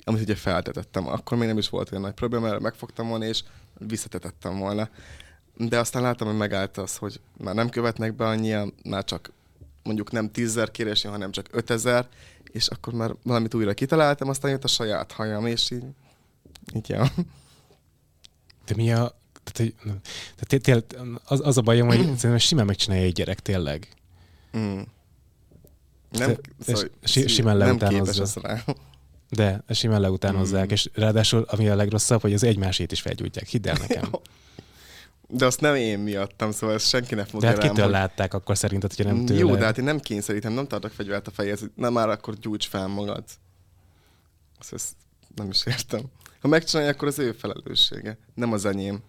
[0.04, 1.08] amit ugye feltetettem.
[1.08, 3.42] Akkor még nem is volt olyan nagy probléma, mert megfogtam volna, és
[3.78, 4.88] visszatetettem volna.
[5.68, 9.32] De aztán láttam, hogy megállt az, hogy már nem követnek be annyian, már csak
[9.82, 12.08] mondjuk nem tízzer kérés, hanem csak ötezer,
[12.52, 15.84] és akkor már valamit újra kitaláltam, aztán jött a saját hajam, és így,
[16.74, 17.12] így ja.
[18.66, 19.18] De mi a...
[19.52, 20.84] Tehát, tehát té- tényleg
[21.24, 23.88] az, az a bajom, hogy szerintem simán megcsinálja egy gyerek, tényleg.
[24.56, 24.80] Mm.
[26.10, 28.42] Nem, Te- te si- simán nem leutánozza.
[29.28, 30.72] De simán leutánozzák, Mm.
[30.72, 33.46] és ráadásul ami a legrosszabb, hogy az egymásét is felgyújtják.
[33.46, 34.10] Hidd el nekem.
[35.32, 37.94] De azt nem én miattam, szóval ezt senki ne De fogja hát rám, kitől hogy-
[37.94, 39.40] látták akkor szerinted, hogyha nem tőle?
[39.40, 42.34] Jó, de hát én nem kényszerítem, nem tartok fegyvert a fejhez, hogy nem már akkor
[42.34, 43.24] gyújts fel magad.
[44.60, 44.92] Ezt, ezt
[45.34, 46.00] nem is értem.
[46.40, 49.02] Ha megcsinálja, akkor az ő felelőssége, nem az enyém.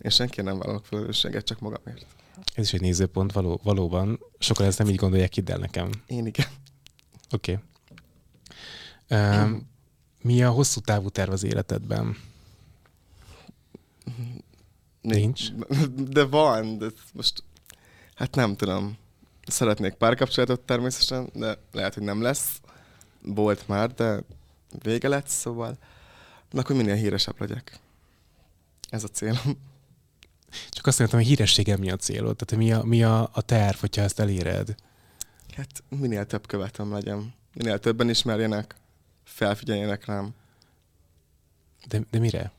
[0.00, 2.06] Én senki nem vállalok felelősséget, csak magamért.
[2.54, 4.20] Ez is egy nézőpont, való, valóban.
[4.38, 5.90] Sokan ezt nem így gondolják, hidd el nekem.
[6.06, 6.46] Én igen.
[7.30, 7.58] Oké.
[9.08, 9.42] Okay.
[9.42, 9.70] Um,
[10.22, 12.16] mi a hosszú távú terv az életedben?
[15.04, 15.52] Nincs?
[15.96, 17.42] De van, de most
[18.14, 18.96] hát nem tudom.
[19.46, 22.60] Szeretnék párkapcsolatot természetesen, de lehet, hogy nem lesz.
[23.22, 24.22] Volt már, de
[24.82, 25.78] vége lett, szóval
[26.50, 27.78] na, akkor minél híresebb legyek.
[28.88, 29.58] Ez a célom.
[30.68, 32.36] Csak azt mondtam, hogy hírességem mi a célod?
[32.36, 34.74] Tehát mi a, mi a, a terv, hogyha ezt eléred?
[35.56, 37.34] Hát minél több követem legyen.
[37.54, 38.74] Minél többen ismerjenek,
[39.24, 40.34] felfigyeljenek rám.
[41.88, 42.52] De, de mire?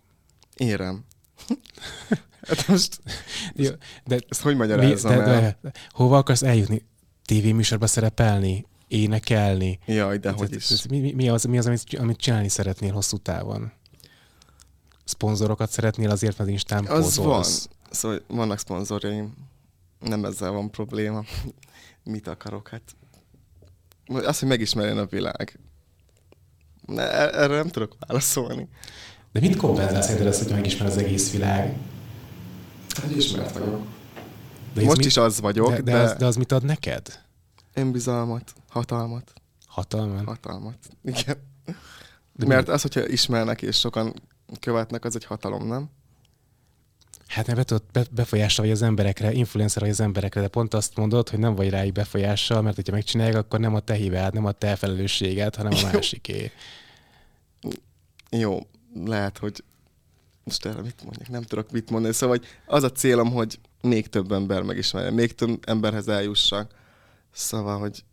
[0.56, 1.06] Érem.
[2.48, 3.00] Hát most
[3.56, 3.70] Jó,
[4.06, 5.42] de, ezt hogy mi, magyarázzam de, el?
[5.42, 6.86] de, de, hova akarsz eljutni?
[7.26, 8.66] Tévéműsorba szerepelni?
[8.88, 9.80] Énekelni?
[9.86, 10.70] Jaj, de Ez- hogy ez- is.
[10.70, 13.72] ez Mi, mi, mi, az, mi az, amit, amit csinálni szeretnél hosszú távon?
[15.04, 17.26] Szponzorokat szeretnél azért, mert Instán Az van.
[17.26, 17.70] pózolsz?
[17.92, 19.34] Szóval vannak szponzorjaim.
[20.00, 21.24] Nem ezzel van probléma.
[22.04, 22.68] Mit akarok?
[22.68, 22.82] Hát
[24.08, 25.60] azt, hogy megismerjen a világ.
[26.96, 28.68] Erre nem tudok válaszolni.
[29.32, 31.78] De mit kompenzál szerinted ez, hogy megismer az egész világ?
[33.15, 33.86] Ismert vagyok.
[34.73, 37.23] De Most mi- is az vagyok, de, de, de, az, de az mit ad neked?
[37.73, 39.34] önbizalmat, hatalmat,
[39.67, 40.25] Hatalman?
[40.25, 40.78] hatalmat.
[41.04, 41.38] Igen.
[42.34, 42.73] De Mert mi?
[42.73, 44.13] az, hogyha ismernek és sokan
[44.60, 45.89] követnek, az egy hatalom, nem?
[47.28, 50.95] Hát be tudod, be, befolyással vagy az emberekre, influencer vagy az emberekre, de pont azt
[50.95, 54.45] mondod, hogy nem vagy rájuk befolyással, mert hogyha megcsinálják, akkor nem a te hibád, nem
[54.45, 56.51] a te felelősséged, hanem a másiké.
[58.30, 58.60] Jó,
[59.06, 59.63] lehet, hogy
[60.46, 62.14] most erre mit mondjak, nem tudok mit mondani.
[62.14, 66.72] Szóval hogy az a célom, hogy még több ember megismerje, még több emberhez eljussak.
[67.32, 68.04] Szóval, hogy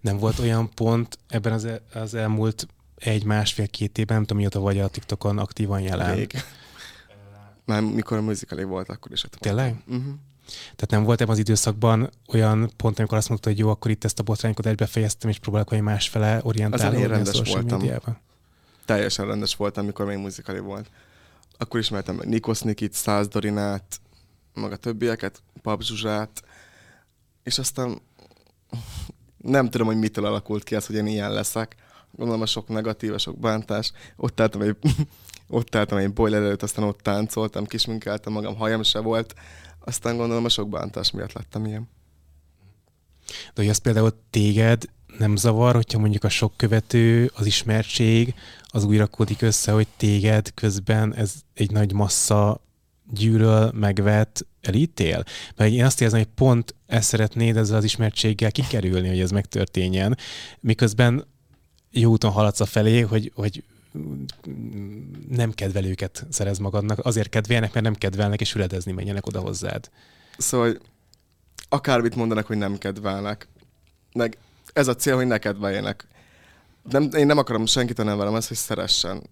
[0.00, 4.38] Nem volt olyan pont ebben az, el- az elmúlt egy, másfél, két évben, nem tudom,
[4.38, 6.14] mióta vagy a TikTokon aktívan jelen.
[6.14, 6.32] rég.
[7.64, 9.24] Már mikor a musical volt, akkor is.
[9.38, 9.82] Tényleg?
[9.86, 10.14] Uh-huh.
[10.46, 14.04] Tehát nem volt ebben az időszakban olyan pont, amikor azt mondtad, hogy jó, akkor itt
[14.04, 17.80] ezt a botrányokat befejeztem, és próbálok valami másfele orientálni a rendes social voltam.
[17.80, 18.18] médiában.
[18.84, 20.90] Teljesen rendes voltam, amikor még musical volt.
[21.58, 24.00] Akkor ismertem meg Nikos Nikit, Száz Dorinát,
[24.54, 26.42] meg a többieket, Pap Zsuzsát,
[27.42, 28.00] és aztán
[29.36, 31.76] nem tudom, hogy mitől alakult ki az, hogy én ilyen leszek,
[32.16, 33.92] Gondolom a sok negatív, a sok bántás.
[34.16, 34.76] Ott álltam egy,
[35.48, 39.34] ott álltam egy boiler előtt, aztán ott táncoltam, kisminkeltem magam, hajam se volt.
[39.78, 41.88] Aztán gondolom a sok bántás miatt lettem ilyen.
[43.26, 44.84] De hogy az például téged
[45.18, 48.34] nem zavar, hogyha mondjuk a sok követő, az ismertség,
[48.66, 52.60] az újra kódik össze, hogy téged közben ez egy nagy massza
[53.10, 55.24] gyűlöl, megvet, elítél?
[55.56, 60.16] Mert én azt érzem, hogy pont ezt szeretnéd ezzel az ismertséggel kikerülni, hogy ez megtörténjen,
[60.60, 61.24] miközben
[61.90, 63.62] jó úton haladsz a felé, hogy, hogy
[65.28, 69.90] nem kedvelőket szerez magadnak, azért kedvelnek, mert nem kedvelnek, és üledezni menjenek oda hozzád.
[70.38, 70.78] Szóval
[71.68, 73.48] akármit mondanak, hogy nem kedvelnek.
[74.12, 74.36] Meg
[74.72, 76.06] ez a cél, hogy ne kedveljenek.
[76.90, 79.22] Nem, én nem akarom senkit nem velem ezt, hogy szeressen.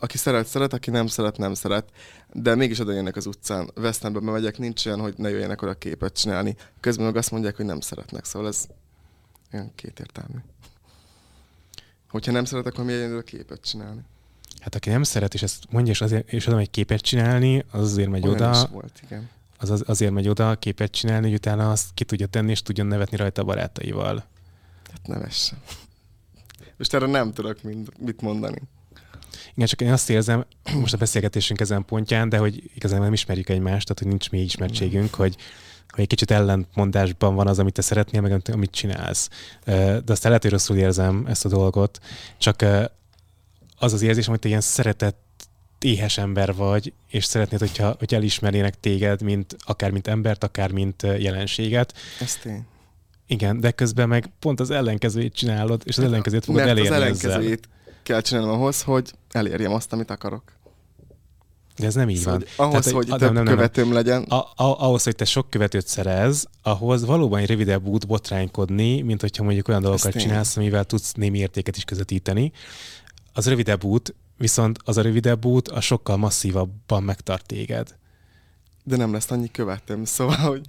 [0.00, 1.88] Aki szeret, szeret, aki nem szeret, nem szeret.
[2.32, 3.70] De mégis oda jönnek az utcán.
[3.74, 6.56] Vesztembe megyek, nincs olyan, hogy ne jöjjenek oda képet csinálni.
[6.80, 8.24] Közben meg azt mondják, hogy nem szeretnek.
[8.24, 8.66] Szóval ez
[9.52, 10.38] olyan kétértelmű.
[12.10, 14.00] Hogyha nem szeret, akkor miért jön oda képet csinálni?
[14.60, 17.80] Hát aki nem szeret, és ezt mondja, és, azért, és oda megy képet csinálni, az
[17.80, 19.30] azért megy Olyan oda, volt, igen.
[19.58, 22.86] az, az azért megy oda képet csinálni, hogy utána azt ki tudja tenni, és tudjon
[22.86, 24.24] nevetni rajta a barátaival.
[24.90, 25.58] Hát nevessen.
[26.76, 28.62] Most erre nem tudok mind, mit mondani.
[29.54, 33.48] Igen, csak én azt érzem, most a beszélgetésünk ezen pontján, de hogy igazán nem ismerjük
[33.48, 35.36] egymást, tehát hogy nincs mély ismertségünk, hogy,
[35.88, 39.28] hogy egy kicsit ellentmondásban van az, amit te szeretnél, meg amit csinálsz.
[39.64, 42.00] De azt lehet, hogy rosszul érzem ezt a dolgot,
[42.38, 42.62] csak
[43.78, 45.48] az az érzés, hogy te ilyen szeretett
[45.78, 51.02] éhes ember vagy, és szeretnéd, hogyha, hogy elismernének téged, mint, akár mint embert, akár mint
[51.02, 51.94] jelenséget.
[52.20, 52.66] Ez tény.
[53.30, 56.94] Igen, de közben meg pont az ellenkezőjét csinálod, és az ellenkezőjét fogod Mert elérni az
[56.96, 57.06] ezzel.
[57.06, 57.68] ellenkezőjét
[58.02, 60.42] kell csinálnom ahhoz, hogy elérjem azt, amit akarok.
[61.78, 62.68] De ez nem így Szóval, van.
[62.68, 63.54] ahhoz, Tehát, hogy nem, több nem, nem, nem.
[63.54, 68.06] követőm legyen, A, a, ahhoz, hogy te sok követőt szerez, ahhoz valóban egy rövidebb út
[68.06, 70.22] botránykodni, mint hogyha mondjuk olyan dolgokat tény.
[70.22, 72.52] csinálsz, amivel tudsz némi értéket is közvetíteni.
[73.32, 77.96] Az rövidebb út, viszont az a rövidebb út a sokkal masszívabban megtart téged.
[78.84, 80.04] de nem lesz annyi követőm.
[80.04, 80.60] Szóval, hogy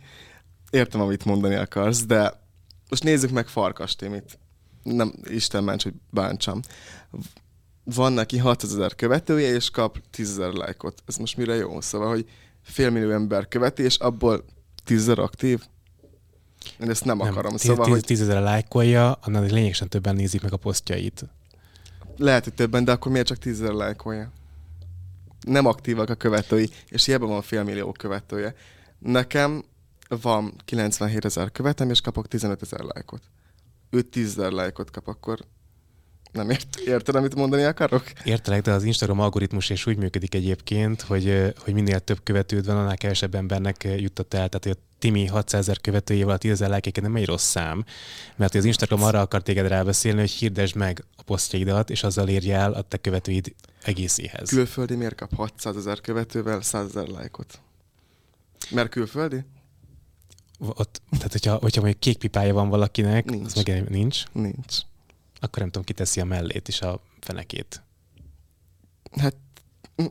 [0.69, 2.33] értem, amit mondani akarsz, de
[2.89, 4.37] most nézzük meg Farkas Timit.
[4.83, 6.59] Nem, Isten ments, hogy bántsam.
[7.83, 11.01] Van neki 600 ezer követője, és kap 10 ezer lájkot.
[11.05, 11.81] Ez most mire jó?
[11.81, 12.29] Szóval, hogy
[12.61, 14.45] félmillió ember követi, és abból
[14.83, 15.61] 10 ezer aktív?
[16.81, 17.51] Én ezt nem, nem akarom.
[17.51, 21.25] tíz- Szóval, tíz- hogy tízezer lájkolja, annál lényegesen többen nézik meg a posztjait.
[22.17, 24.31] lehet, hogy többen, de akkor miért csak 10 ezer lájkolja?
[25.45, 28.55] Nem aktívak a követői, és hiába van félmillió követője.
[28.99, 29.63] Nekem
[30.21, 33.21] van 97 ezer követem, és kapok 15 ezer lájkot.
[33.89, 35.39] Ő 10 ezer lájkot kap, akkor
[36.31, 38.03] nem ért, érted, amit mondani akarok?
[38.23, 42.77] Értelek, de az Instagram algoritmus is úgy működik egyébként, hogy, hogy minél több követőd van,
[42.77, 44.49] annál kevesebb embernek juttat el.
[44.49, 47.83] Tehát hogy a Timi 600 ezer követőjével a 10 ezer lájkéket nem egy rossz szám,
[48.35, 52.55] mert az Instagram arra akar téged rábeszélni, hogy hirdesd meg a posztjaidat, és azzal érje
[52.55, 54.49] el a te követőid egészéhez.
[54.49, 57.59] Külföldi miért kap 600 ezer követővel 100 ezer lájkot?
[58.69, 59.43] Mert külföldi?
[60.59, 63.45] Ott, tehát hogyha, hogyha mondjuk kék pipája van valakinek, Nincs.
[63.45, 64.77] az meg nincs, Nincs.
[65.39, 67.81] akkor nem tudom, kiteszi a mellét és a fenekét.
[69.17, 69.35] Hát
[70.01, 70.05] mm,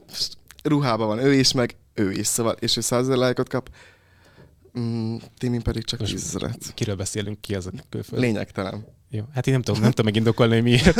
[0.62, 3.70] ruhában van ő is, meg ő is, szóval, és ő 100 ezer lájkot kap,
[4.78, 6.74] mm, Timi pedig csak Most 10 ezeret.
[6.74, 8.20] Kiről beszélünk, ki az a külföld?
[8.22, 8.86] Lényegtelen.
[9.10, 10.96] Jó, hát én nem tudom, nem tudom megindokolni, hogy miért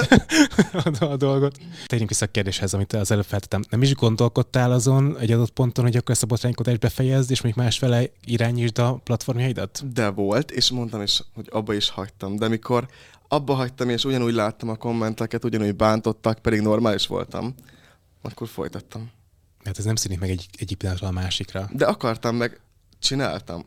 [1.01, 1.59] a, a dolgot.
[1.87, 3.63] Térjünk vissza a kérdéshez, amit az előbb feltettem.
[3.71, 7.65] Nem is gondolkodtál azon egy adott ponton, hogy akkor ezt a botránykodást befejezd, és mondjuk
[7.65, 9.93] másfele irányítsd a platformjaidat?
[9.93, 12.37] De volt, és mondtam is, hogy abba is hagytam.
[12.37, 12.89] De mikor
[13.29, 17.55] abba hagytam, és ugyanúgy láttam a kommenteket, ugyanúgy bántottak, pedig normális voltam,
[18.23, 19.11] akkor folytattam.
[19.65, 21.69] Hát ez nem szűnik meg egy, egy pillanatra a másikra.
[21.73, 22.61] De akartam, meg
[22.99, 23.65] csináltam.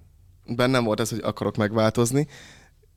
[0.47, 2.27] Bennem volt ez, hogy akarok megváltozni,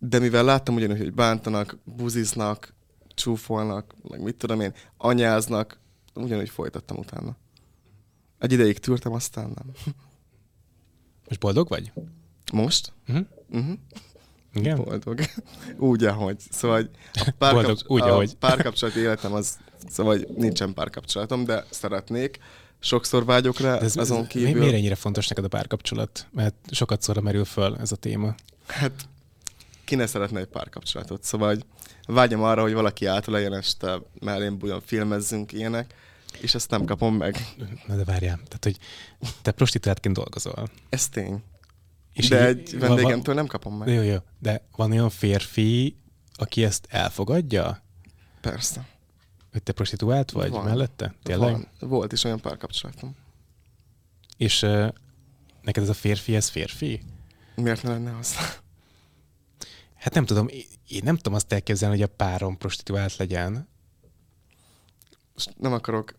[0.08, 2.74] de mivel láttam ugyanúgy, hogy bántanak, buziznak,
[3.14, 5.78] csúfolnak, meg mit tudom én, anyáznak,
[6.14, 7.36] ugyanúgy folytattam utána.
[8.38, 9.94] Egy ideig tűrtem, aztán nem.
[11.28, 11.92] Most boldog vagy?
[12.52, 12.92] Most?
[13.08, 13.26] Uh-huh.
[13.50, 13.78] Uh-huh.
[14.54, 14.76] Igen?
[14.76, 15.20] Boldog.
[15.78, 16.40] Úgy, ahogy.
[16.50, 18.34] Szóval a, Boldog, úgy, a ahogy.
[18.34, 22.38] párkapcsolati életem az, szóval nincsen párkapcsolatom, de szeretnék.
[22.78, 24.60] Sokszor vágyok rá, De ez, azon kívül.
[24.60, 26.26] miért ennyire fontos neked a párkapcsolat?
[26.32, 28.34] Mert sokat szóra merül föl ez a téma.
[28.66, 29.08] Hát
[29.84, 31.24] ki ne szeretne egy párkapcsolatot?
[31.24, 31.64] Szóval hogy
[32.06, 35.94] vágyom arra, hogy valaki átöleljen este, mellém bújjon, filmezzünk ilyenek,
[36.40, 37.36] és ezt nem kapom meg.
[37.86, 38.78] Na de várjál, tehát hogy
[39.42, 40.68] te prostituáltként dolgozol.
[40.88, 41.42] Ez tény.
[42.12, 43.88] És de így- egy vendégemtől nem kapom meg.
[43.88, 45.96] Jó, jó, de van olyan férfi,
[46.34, 47.82] aki ezt elfogadja?
[48.40, 48.86] Persze.
[49.52, 50.64] Hogy te prostituált vagy Van.
[50.64, 51.14] mellette?
[51.22, 51.50] Tényleg?
[51.52, 51.68] Van.
[51.80, 53.16] Volt is olyan párkapcsolatom.
[54.36, 54.88] És uh,
[55.62, 57.02] neked ez a férfi, ez férfi?
[57.54, 58.36] Miért ne lenne az?
[60.04, 60.48] Hát nem tudom,
[60.88, 63.68] én- nem tudom azt elképzelni, hogy a párom prostituált legyen.
[65.56, 66.14] nem akarok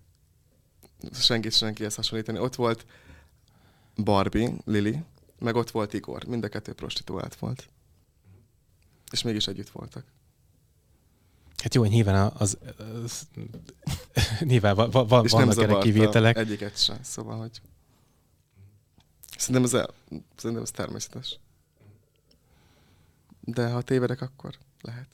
[1.14, 2.40] senkit senkihez hasonlítani.
[2.40, 2.86] Ott volt
[3.96, 5.04] Barbie, Lili,
[5.40, 6.24] meg ott volt Igor.
[6.24, 7.70] Mind a kettő prostituált volt.
[9.12, 10.06] És mégis együtt voltak.
[11.58, 12.58] Hát jó, nyilván az,
[13.04, 13.28] az
[14.40, 16.38] nyilván va, va, És nem vannak erre kivételek.
[16.38, 17.62] egyiket sem, szóval, hogy
[19.38, 19.94] szerintem ez, el,
[20.36, 21.40] szerintem ez természetes.
[23.46, 25.08] De ha tévedek, akkor lehet.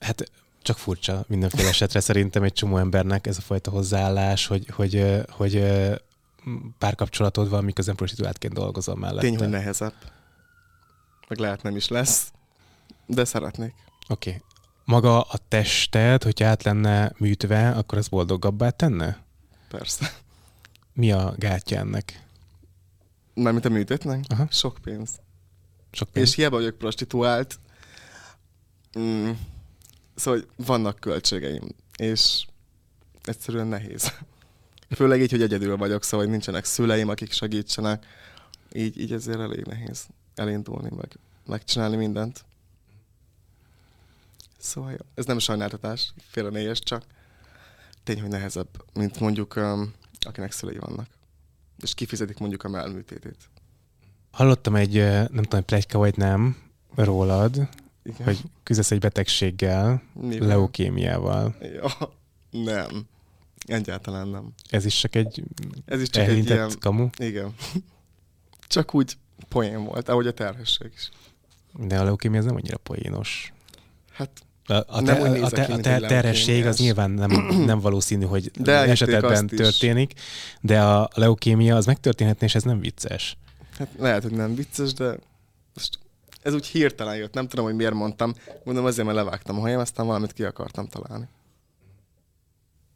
[0.00, 0.30] Hát
[0.62, 5.56] csak furcsa mindenféle esetre szerintem egy csomó embernek ez a fajta hozzáállás, hogy, hogy, hogy
[5.56, 5.94] ö,
[6.78, 9.20] párkapcsolatod van, miközben prostituáltként dolgozol mellette.
[9.20, 9.94] Tény, hogy nehezebb.
[11.28, 12.32] Meg lehet nem is lesz,
[13.06, 13.74] de szeretnék.
[14.08, 14.28] Oké.
[14.30, 14.42] Okay.
[14.84, 19.24] Maga a tested, hogyha át lenne műtve, akkor ez boldogabbá tenne?
[19.68, 20.12] Persze.
[20.92, 22.24] Mi a gátja ennek?
[23.34, 24.24] Mármint a műtétnek?
[24.28, 24.46] Aha.
[24.50, 25.10] Sok pénz.
[25.96, 26.28] Sok pénz?
[26.28, 27.58] És hiába vagyok prostituált,
[28.98, 29.30] mm,
[30.14, 32.46] szóval vannak költségeim, és
[33.24, 34.12] egyszerűen nehéz.
[34.96, 38.06] Főleg így, hogy egyedül vagyok, szóval hogy nincsenek szüleim, akik segítsenek.
[38.72, 42.44] Így, így ezért elég nehéz elindulni, meg megcsinálni mindent.
[44.58, 44.96] Szóval jó.
[45.14, 47.02] ez nem sajnáltatás, félrenéjes, csak
[48.04, 51.08] tény, hogy nehezebb, mint mondjuk um, akinek szülei vannak.
[51.82, 53.48] És kifizetik mondjuk a melműtétét.
[54.36, 54.94] Hallottam egy,
[55.30, 56.56] nem tudom, plegyka vagy nem,
[56.94, 57.68] rólad,
[58.04, 58.24] Igen.
[58.26, 60.48] hogy küzdesz egy betegséggel, Mivel?
[60.48, 61.56] leukémiával.
[61.60, 61.90] Ja,
[62.50, 63.06] nem.
[63.66, 64.52] Egyáltalán nem.
[64.70, 65.42] Ez is csak egy
[65.86, 66.70] Ez is csak egy ilyen...
[66.80, 67.54] kamu, Igen.
[68.68, 69.16] Csak úgy
[69.48, 71.10] poén volt, ahogy a terhesség is.
[71.86, 73.52] de a leukémia ez nem annyira poénos.
[74.12, 74.30] Hát
[74.66, 77.30] A, a, Nem te, a, te, ki, a egy terhesség az nyilván nem,
[77.66, 78.92] nem valószínű, hogy De
[79.52, 79.58] is.
[79.58, 80.12] történik,
[80.60, 83.36] de a leukémia az megtörténhetne, és ez nem vicces.
[83.78, 85.18] Hát lehet, hogy nem vicces, de
[85.74, 85.98] most
[86.42, 87.34] ez úgy hirtelen jött.
[87.34, 88.34] Nem tudom, hogy miért mondtam.
[88.64, 91.28] Mondom azért, mert levágtam a hajam, aztán valamit ki akartam találni.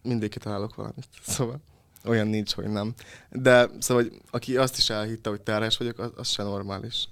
[0.02, 1.08] Mindig kitalálok valamit.
[1.26, 1.60] Szóval
[2.04, 2.94] olyan nincs, hogy nem.
[3.30, 7.08] De szóval, aki azt is elhitte, hogy terhes vagyok, az, az se normális.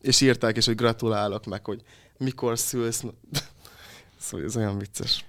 [0.00, 1.82] És írták is, hogy gratulálok meg, hogy
[2.16, 3.04] mikor szülsz.
[4.18, 5.24] Szóval ez olyan vicces.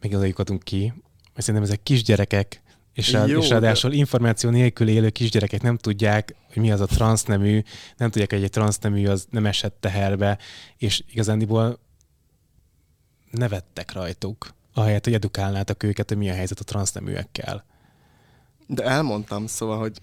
[0.00, 0.86] Megadjuk ki,
[1.32, 2.62] mert szerintem ezek kisgyerekek,
[3.00, 6.80] és, rá, Jó, és de- ráadásul információ nélkül élő kisgyerekek nem tudják, hogy mi az
[6.80, 7.62] a transznemű,
[7.96, 10.38] nem tudják, hogy egy transznemű az nem esett teherbe,
[10.76, 11.78] és igazándiból
[13.30, 17.64] nevettek rajtuk, ahelyett, hogy edukálnátok őket, hogy mi a helyzet a transzneműekkel.
[18.66, 19.98] De elmondtam, szóval, hogy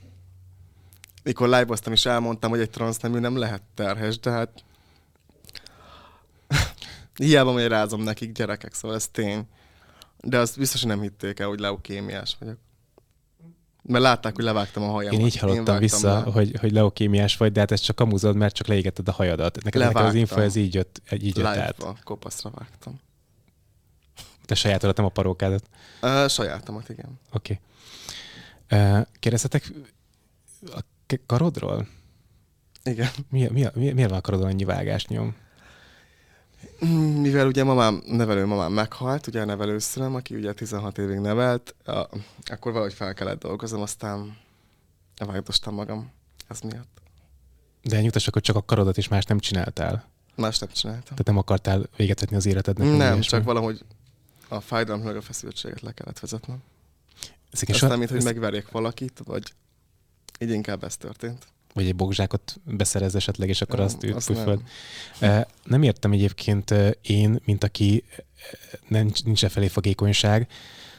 [1.23, 4.63] mikor live is elmondtam, hogy egy transznemű nem lehet terhes, de hát
[7.15, 9.47] hiába magyarázom nekik gyerekek, szóval ez tény.
[10.21, 12.57] De azt biztos, hogy nem hitték el, hogy leukémiás vagyok.
[13.88, 15.19] Mert látták, hogy levágtam a hajamat.
[15.19, 16.32] Én így hallottam vágtam vissza, le.
[16.32, 19.63] hogy, hogy leukémiás vagy, de hát ezt csak kamuzod, mert csak leégetted a hajadat.
[19.63, 20.19] Neked, neked az Levágtam.
[20.19, 21.56] info, ez így jött, így jött át.
[21.56, 23.00] Live-ba kopaszra vágtam.
[24.45, 25.69] Te sajátodat, nem a parókádat.
[26.02, 27.19] Uh, sajátomat, igen.
[27.34, 27.60] Oké.
[28.69, 29.04] Okay.
[29.19, 29.71] Kérdezhetek
[30.62, 30.80] a
[31.26, 31.88] karodról?
[32.84, 33.10] Igen.
[33.30, 35.36] Mi, mi, mi, miért van a karodon annyi vágásnyom?
[37.21, 42.08] Mivel ugye mamám, nevelő mamám meghalt, ugye a nevelőszülem, aki ugye 16 évig nevelt, a,
[42.45, 44.38] akkor valahogy fel kellett dolgoznom, aztán
[45.25, 46.12] vágdostam magam
[46.47, 47.01] ez miatt.
[47.84, 50.10] De nyugtass, akkor csak a karodat és más nem csináltál.
[50.36, 51.03] Más nem csináltam.
[51.03, 52.97] Tehát nem akartál véget vetni az életednek.
[52.97, 53.86] Nem, csak valahogy
[54.47, 56.58] a fájdalom meg a feszültséget le kellett vezetnem.
[57.51, 59.53] Ezek Ezt is nem, mint hogy ezt- megverjek valakit, vagy
[60.39, 61.47] így inkább ez történt.
[61.77, 64.61] Vagy egy bogzsákot beszerez esetleg, és akkor Nem, azt, püföld.
[65.19, 65.31] nem.
[65.31, 65.45] Nem.
[65.63, 68.03] nem értem egyébként én, mint aki
[68.89, 70.47] eh, nincs, e felé fogékonyság,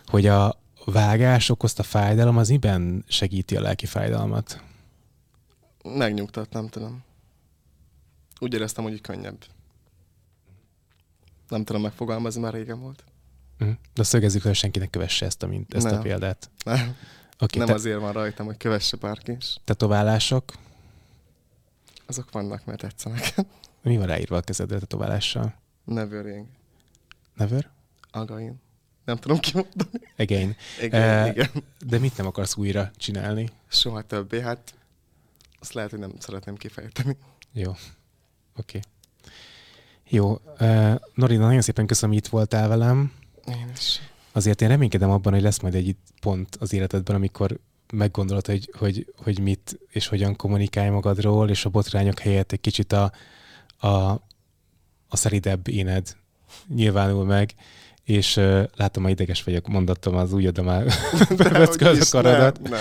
[0.06, 4.62] hogy a vágás okozta fájdalom, az miben segíti a lelki fájdalmat?
[5.84, 7.04] Megnyugtat, nem tudom.
[8.38, 9.44] Úgy éreztem, hogy könnyebb.
[11.48, 13.04] Nem tudom megfogalmazni, már régen volt.
[13.58, 13.70] Hm.
[13.94, 16.02] De szögezzük, hogy senkinek kövesse ezt a, mint, ezt a Nem.
[16.02, 16.50] példát.
[16.64, 16.96] Nem,
[17.38, 19.56] Oké, nem te, azért van rajtam, hogy kövesse bárki is.
[19.64, 20.52] tetoválások.
[22.06, 23.34] Azok vannak, mert tetszenek.
[23.82, 25.54] Mi van ráírva a kezedre tetoválással?
[25.84, 26.46] Nevering,
[27.34, 27.70] Never?
[28.10, 28.60] again.
[29.04, 30.00] Nem tudom kimondani.
[30.18, 30.56] Again.
[30.82, 31.50] Igen, Eh, igen.
[31.86, 33.48] De mit nem akarsz újra csinálni?
[33.68, 34.74] Soha többé, hát
[35.60, 37.16] azt lehet, hogy nem szeretném kifejteni.
[37.52, 37.70] Jó.
[37.70, 37.78] Oké.
[38.56, 38.80] Okay.
[40.08, 40.30] Jó.
[40.60, 43.12] Uh, Norina, nagyon szépen köszönöm, hogy itt voltál velem.
[43.46, 44.00] Én is.
[44.32, 47.58] Azért én reménykedem abban, hogy lesz majd egy pont az életedben, amikor
[47.92, 52.92] meggondolod, hogy, hogy, hogy mit és hogyan kommunikálj magadról, és a botrányok helyett egy kicsit
[52.92, 53.12] a,
[53.76, 53.88] a,
[55.08, 56.16] a szeridebb éned
[56.74, 57.54] nyilvánul meg,
[58.04, 60.86] és uh, látom, hogy ideges vagyok, mondattam az ujjadra már
[61.36, 62.80] bevöcköd a karadat, Nem, nem,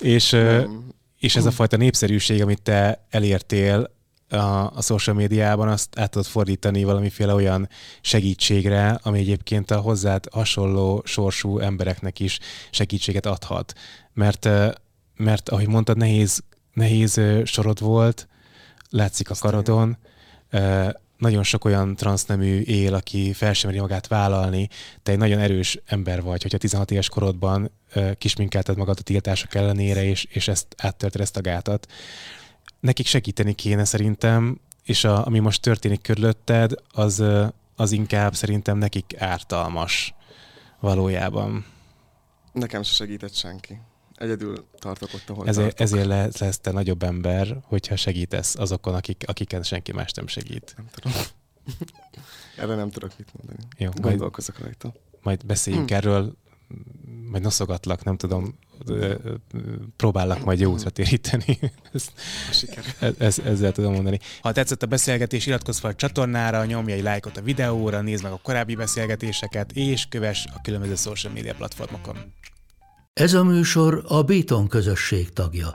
[0.00, 0.86] és, uh, nem.
[1.18, 3.96] és ez a fajta népszerűség, amit te elértél,
[4.28, 7.68] a, a social médiában, azt át tudod fordítani valamiféle olyan
[8.00, 12.38] segítségre, ami egyébként a hozzád hasonló sorsú embereknek is
[12.70, 13.72] segítséget adhat.
[14.12, 14.48] Mert,
[15.16, 18.28] mert ahogy mondtad, nehéz, nehéz sorod volt,
[18.90, 19.96] látszik a karodon,
[21.18, 24.68] nagyon sok olyan transznemű él, aki fel sem magát vállalni.
[25.02, 27.70] Te egy nagyon erős ember vagy, hogyha 16 éves korodban
[28.18, 31.86] kisminkelted magad a tiltások ellenére, és, és ezt áttörted ezt a gátat.
[32.80, 37.24] Nekik segíteni kéne szerintem, és a, ami most történik körülötted, az,
[37.76, 40.14] az inkább szerintem nekik ártalmas
[40.80, 41.64] valójában.
[42.52, 43.80] Nekem se segített senki
[44.18, 45.80] egyedül tartok ott, ahol ezért, tartok.
[45.80, 50.74] Ezért lesz, lesz te nagyobb ember, hogyha segítesz azokon, akik, akiken senki más nem segít.
[50.76, 51.12] Nem tudom.
[52.56, 53.68] Erre nem tudok mit mondani.
[53.78, 54.98] Jó, Gondolkozok majd, rajta.
[55.22, 55.96] Majd beszéljünk hmm.
[55.96, 56.36] erről,
[57.30, 58.58] majd noszogatlak, nem tudom,
[59.96, 61.58] próbálok majd jó útra téríteni.
[61.92, 62.12] Ezt,
[63.18, 64.18] ez, ezzel tudom mondani.
[64.40, 68.32] Ha tetszett a beszélgetés, iratkozz fel a csatornára, nyomj egy lájkot a videóra, nézd meg
[68.32, 72.16] a korábbi beszélgetéseket, és kövess a különböző social media platformokon.
[73.12, 75.70] Ez a műsor a Béton közösség tagja.